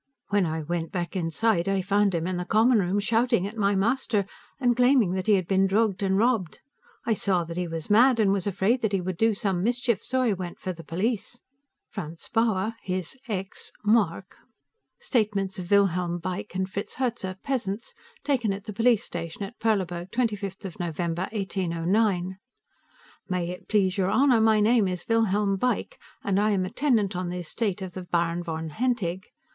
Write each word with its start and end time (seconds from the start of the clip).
When 0.29 0.47
I 0.47 0.63
went 0.63 0.91
back 0.91 1.15
inside, 1.15 1.69
I 1.69 1.83
found 1.83 2.15
him 2.15 2.25
in 2.25 2.37
the 2.37 2.43
common 2.43 2.79
room 2.79 2.99
shouting 2.99 3.45
at 3.45 3.55
my 3.55 3.75
master, 3.75 4.25
and 4.59 4.75
claiming 4.75 5.11
that 5.11 5.27
he 5.27 5.33
had 5.35 5.47
been 5.47 5.67
drugged 5.67 6.01
and 6.01 6.17
robbed. 6.17 6.59
I 7.05 7.13
saw 7.13 7.43
that 7.43 7.55
he 7.55 7.67
was 7.67 7.87
mad 7.91 8.19
and 8.19 8.31
was 8.31 8.47
afraid 8.47 8.81
that 8.81 8.93
he 8.93 8.99
would 8.99 9.15
do 9.15 9.35
some 9.35 9.61
mischief, 9.61 10.03
so 10.03 10.23
I 10.23 10.33
went 10.33 10.57
for 10.59 10.73
the 10.73 10.83
police. 10.83 11.41
Franz 11.87 12.27
Bauer 12.33 12.73
his 12.81 13.15
(x) 13.27 13.71
mark 13.83 14.37
(Statements 14.97 15.59
of 15.59 15.69
Wilhelm 15.69 16.17
Beick 16.17 16.55
and 16.55 16.67
Fritz 16.67 16.95
Herzer, 16.95 17.37
peasants, 17.43 17.93
taken 18.23 18.51
at 18.53 18.63
the 18.63 18.73
police 18.73 19.03
station 19.03 19.43
at 19.43 19.59
Perleburg, 19.59 20.09
25 20.09 20.79
November, 20.79 21.27
1809.) 21.31 22.37
May 23.29 23.47
it 23.51 23.67
please 23.69 23.99
your 23.99 24.09
honor, 24.09 24.41
my 24.41 24.59
name 24.61 24.87
is 24.87 25.07
Wilhelm 25.07 25.57
Beick, 25.57 25.99
and 26.23 26.39
I 26.39 26.49
am 26.49 26.65
a 26.65 26.71
tenant 26.71 27.15
on 27.15 27.29
the 27.29 27.37
estate 27.37 27.83
of 27.83 27.93
the 27.93 28.01
Baron 28.01 28.41
von 28.41 28.69
Hentig. 28.71 29.25